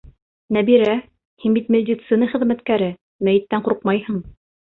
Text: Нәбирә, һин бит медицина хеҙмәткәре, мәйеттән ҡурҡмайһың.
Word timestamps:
Нәбирә, 0.55 0.93
һин 1.43 1.57
бит 1.57 1.67
медицина 1.75 2.31
хеҙмәткәре, 2.33 2.89
мәйеттән 3.27 3.65
ҡурҡмайһың. 3.69 4.19